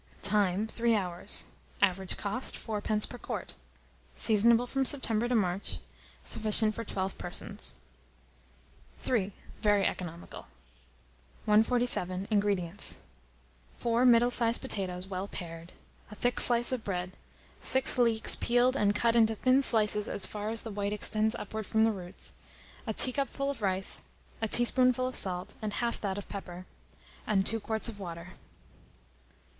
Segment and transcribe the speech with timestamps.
[0.23, 0.65] Time.
[0.65, 1.45] 3 hours.
[1.79, 3.07] Average cost, 4d.
[3.07, 3.53] per quart.
[4.15, 5.77] Seasonable from September to March.
[6.23, 7.75] Sufficient for 12 persons.
[9.07, 9.31] III.
[9.61, 10.47] (Very Economical.)
[11.45, 12.27] 147.
[12.31, 12.97] INGREDIENTS.
[13.75, 15.71] 4 middle sized potatoes well pared,
[16.09, 17.11] a thick slice of bread,
[17.59, 21.67] 6 leeks peeled and cut into thin slices as far as the white extends upwards
[21.67, 22.33] from the roots,
[22.87, 24.01] a teacupful of rice,
[24.41, 26.65] a teaspoonful of salt, and half that of pepper,
[27.27, 28.29] and 2 quarts of water.